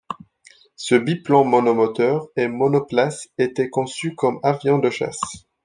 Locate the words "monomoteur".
1.43-2.25